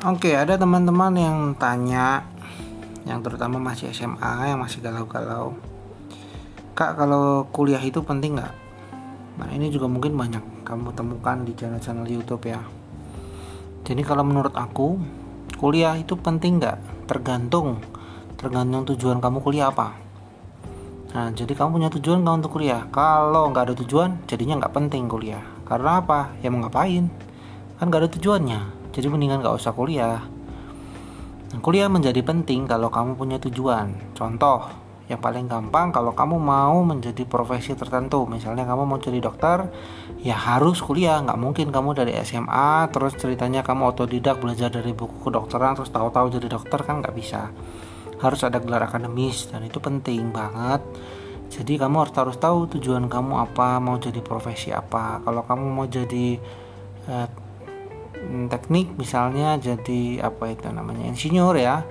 Oke, 0.00 0.32
ada 0.32 0.56
teman-teman 0.56 1.12
yang 1.12 1.52
tanya, 1.60 2.24
yang 3.04 3.20
terutama 3.20 3.60
masih 3.60 3.92
SMA, 3.92 4.48
yang 4.48 4.56
masih 4.56 4.80
galau-galau. 4.80 5.52
Kak, 6.72 6.96
kalau 6.96 7.44
kuliah 7.52 7.84
itu 7.84 8.00
penting 8.00 8.40
nggak? 8.40 8.54
Nah, 9.36 9.52
ini 9.52 9.68
juga 9.68 9.92
mungkin 9.92 10.16
banyak 10.16 10.64
kamu 10.64 10.96
temukan 10.96 11.44
di 11.44 11.52
channel-channel 11.52 12.08
YouTube 12.08 12.48
ya. 12.48 12.64
Jadi 13.84 14.00
kalau 14.00 14.24
menurut 14.24 14.56
aku, 14.56 14.96
kuliah 15.60 15.92
itu 16.00 16.16
penting 16.16 16.64
nggak? 16.64 17.04
Tergantung, 17.04 17.84
tergantung 18.40 18.88
tujuan 18.96 19.20
kamu 19.20 19.44
kuliah 19.44 19.68
apa. 19.68 20.00
Nah, 21.12 21.28
jadi 21.36 21.52
kamu 21.52 21.76
punya 21.76 21.92
tujuan 21.92 22.24
nggak 22.24 22.36
untuk 22.40 22.56
kuliah? 22.56 22.88
Kalau 22.88 23.52
nggak 23.52 23.68
ada 23.68 23.74
tujuan, 23.84 24.16
jadinya 24.24 24.64
nggak 24.64 24.72
penting 24.72 25.12
kuliah. 25.12 25.44
Karena 25.68 26.00
apa? 26.00 26.32
Ya 26.40 26.48
mau 26.48 26.64
ngapain? 26.64 27.12
Kan 27.76 27.92
nggak 27.92 28.08
ada 28.08 28.12
tujuannya 28.16 28.79
jadi 28.90 29.06
mendingan 29.06 29.42
gak 29.42 29.56
usah 29.58 29.72
kuliah. 29.74 30.22
Kuliah 31.58 31.90
menjadi 31.90 32.22
penting 32.22 32.70
kalau 32.70 32.90
kamu 32.94 33.18
punya 33.18 33.38
tujuan. 33.42 34.14
Contoh 34.14 34.70
yang 35.10 35.18
paling 35.18 35.50
gampang 35.50 35.90
kalau 35.90 36.14
kamu 36.14 36.38
mau 36.38 36.86
menjadi 36.86 37.26
profesi 37.26 37.74
tertentu. 37.74 38.22
Misalnya 38.30 38.62
kamu 38.62 38.86
mau 38.86 39.02
jadi 39.02 39.18
dokter 39.18 39.66
ya 40.22 40.38
harus 40.38 40.78
kuliah. 40.78 41.18
Nggak 41.18 41.38
mungkin 41.42 41.66
kamu 41.74 41.98
dari 41.98 42.14
SMA 42.22 42.86
terus 42.94 43.18
ceritanya 43.18 43.66
kamu 43.66 43.90
otodidak 43.90 44.38
belajar 44.38 44.70
dari 44.70 44.94
buku 44.94 45.26
kedokteran 45.26 45.74
terus 45.74 45.90
tahu-tahu 45.90 46.30
jadi 46.38 46.46
dokter 46.46 46.78
kan 46.86 47.02
nggak 47.02 47.14
bisa. 47.18 47.50
Harus 48.22 48.46
ada 48.46 48.62
gelar 48.62 48.86
akademis 48.86 49.50
dan 49.50 49.66
itu 49.66 49.82
penting 49.82 50.30
banget. 50.30 50.78
Jadi 51.50 51.82
kamu 51.82 52.06
harus 52.06 52.14
harus 52.14 52.38
tahu 52.38 52.70
tujuan 52.78 53.10
kamu 53.10 53.42
apa 53.42 53.82
mau 53.82 53.98
jadi 53.98 54.22
profesi 54.22 54.70
apa. 54.70 55.18
Kalau 55.26 55.42
kamu 55.42 55.66
mau 55.66 55.90
jadi 55.90 56.38
eh, 57.10 57.28
teknik 58.50 58.94
misalnya 58.96 59.56
jadi 59.56 60.24
apa 60.24 60.52
itu 60.52 60.68
namanya? 60.70 61.08
Insinyur 61.08 61.56
ya. 61.56 61.84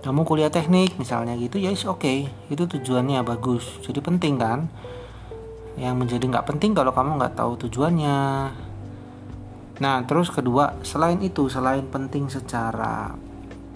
Kamu 0.00 0.22
kuliah 0.22 0.52
teknik 0.52 0.94
misalnya 1.02 1.34
gitu 1.34 1.58
ya 1.58 1.74
oke 1.74 1.98
okay. 1.98 2.30
itu 2.52 2.62
tujuannya 2.64 3.26
bagus. 3.26 3.82
Jadi 3.82 3.98
penting 3.98 4.38
kan? 4.38 4.70
Yang 5.74 5.94
menjadi 5.98 6.24
nggak 6.30 6.46
penting 6.46 6.72
kalau 6.78 6.94
kamu 6.94 7.18
nggak 7.18 7.34
tahu 7.34 7.58
tujuannya. 7.66 8.18
Nah 9.82 9.96
terus 10.06 10.30
kedua 10.30 10.78
selain 10.86 11.18
itu 11.20 11.50
selain 11.50 11.84
penting 11.90 12.30
secara 12.30 13.12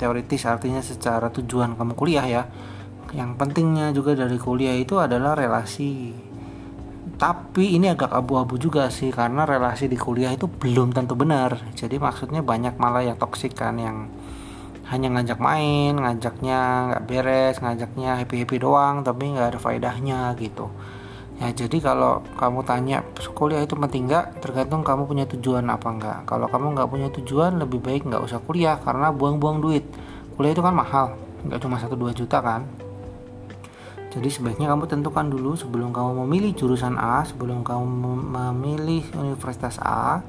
teoritis 0.01 0.49
artinya 0.49 0.81
secara 0.81 1.29
tujuan 1.29 1.77
kamu 1.77 1.93
kuliah 1.93 2.25
ya 2.25 2.43
yang 3.11 3.35
pentingnya 3.35 3.91
juga 3.91 4.15
dari 4.15 4.39
kuliah 4.39 4.73
itu 4.79 4.97
adalah 4.97 5.35
relasi 5.35 6.15
tapi 7.21 7.77
ini 7.77 7.93
agak 7.93 8.13
abu-abu 8.13 8.57
juga 8.57 8.89
sih 8.89 9.13
karena 9.13 9.45
relasi 9.45 9.89
di 9.89 9.97
kuliah 9.97 10.33
itu 10.33 10.49
belum 10.49 10.93
tentu 10.97 11.17
benar. 11.17 11.61
Jadi 11.77 11.97
maksudnya 12.01 12.41
banyak 12.45 12.77
malah 12.77 13.05
yang 13.05 13.17
toksik 13.17 13.57
kan 13.57 13.77
yang 13.77 14.09
hanya 14.91 15.07
ngajak 15.07 15.39
main 15.39 15.95
ngajaknya 15.95 16.59
nggak 16.91 17.03
beres 17.07 17.57
ngajaknya 17.63 18.19
happy 18.19 18.43
happy 18.43 18.57
doang 18.59 19.07
tapi 19.07 19.31
nggak 19.33 19.57
ada 19.57 19.59
faedahnya 19.63 20.35
gitu. 20.41 20.69
Ya 21.41 21.49
jadi 21.57 21.81
kalau 21.81 22.21
kamu 22.37 22.61
tanya 22.69 23.01
kuliah 23.33 23.65
itu 23.65 23.73
penting 23.77 24.09
nggak? 24.11 24.45
Tergantung 24.45 24.85
kamu 24.85 25.09
punya 25.09 25.25
tujuan 25.25 25.65
apa 25.73 25.89
enggak 25.89 26.19
kalau 26.29 26.49
kamu 26.53 26.77
nggak 26.77 26.89
punya 26.91 27.09
tujuan 27.21 27.57
lebih 27.57 27.81
baik 27.81 28.05
nggak 28.09 28.21
usah 28.25 28.41
kuliah 28.45 28.77
karena 28.83 29.09
buang-buang 29.15 29.63
duit. 29.65 29.85
Kuliah 30.37 30.53
itu 30.53 30.61
kan 30.61 30.75
mahal 30.77 31.17
nggak 31.49 31.61
cuma 31.65 31.81
1-2 31.81 32.13
juta 32.13 32.39
kan 32.45 32.69
jadi 34.11 34.27
sebaiknya 34.27 34.67
kamu 34.67 34.91
tentukan 34.91 35.31
dulu 35.31 35.55
sebelum 35.55 35.95
kamu 35.95 36.27
memilih 36.27 36.51
jurusan 36.59 36.99
A, 36.99 37.23
sebelum 37.23 37.63
kamu 37.63 38.27
memilih 38.27 39.07
universitas 39.15 39.79
A, 39.79 40.27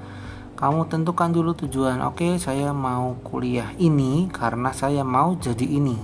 kamu 0.53 0.85
tentukan 0.85 1.33
dulu 1.33 1.57
tujuan. 1.65 1.97
Oke, 2.05 2.37
saya 2.37 2.77
mau 2.77 3.17
kuliah 3.25 3.73
ini 3.81 4.29
karena 4.29 4.69
saya 4.69 5.01
mau 5.01 5.33
jadi 5.33 5.65
ini. 5.65 5.97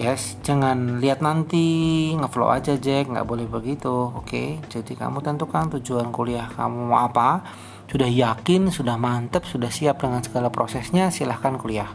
Yes, 0.00 0.40
jangan 0.40 1.04
lihat 1.04 1.20
nanti 1.20 2.14
ngeflow 2.16 2.48
aja 2.48 2.80
Jack, 2.80 3.12
nggak 3.12 3.28
boleh 3.28 3.44
begitu. 3.44 4.08
Oke, 4.16 4.56
jadi 4.72 4.96
kamu 4.96 5.20
tentukan 5.20 5.68
tujuan 5.76 6.08
kuliah 6.08 6.48
kamu 6.48 6.96
apa. 6.96 7.44
Sudah 7.92 8.08
yakin, 8.08 8.72
sudah 8.72 8.96
mantep, 8.96 9.44
sudah 9.44 9.68
siap 9.68 10.00
dengan 10.00 10.24
segala 10.24 10.48
prosesnya, 10.48 11.12
silahkan 11.12 11.60
kuliah 11.60 11.92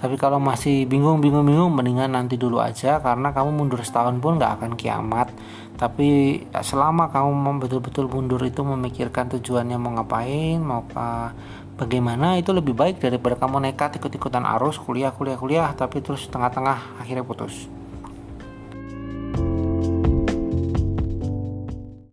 tapi 0.00 0.16
kalau 0.16 0.40
masih 0.40 0.88
bingung 0.88 1.20
bingung 1.20 1.44
bingung 1.44 1.76
mendingan 1.76 2.16
nanti 2.16 2.40
dulu 2.40 2.56
aja 2.56 3.04
karena 3.04 3.36
kamu 3.36 3.52
mundur 3.52 3.84
setahun 3.84 4.16
pun 4.16 4.40
nggak 4.40 4.52
akan 4.56 4.72
kiamat. 4.72 5.28
Tapi 5.76 6.40
selama 6.64 7.12
kamu 7.12 7.60
betul-betul 7.60 8.08
mundur 8.08 8.40
itu 8.40 8.64
memikirkan 8.64 9.28
tujuannya 9.36 9.76
mau 9.76 9.92
ngapain 9.96 10.60
mau 10.60 10.84
apa 10.88 11.36
bagaimana 11.76 12.36
itu 12.36 12.52
lebih 12.52 12.76
baik 12.76 13.00
daripada 13.00 13.36
kamu 13.40 13.64
nekat 13.64 13.96
ikut-ikutan 13.96 14.44
arus 14.56 14.76
kuliah 14.76 15.12
kuliah 15.12 15.40
kuliah 15.40 15.68
tapi 15.72 16.04
terus 16.04 16.28
tengah-tengah 16.28 17.00
akhirnya 17.00 17.24
putus 17.24 17.79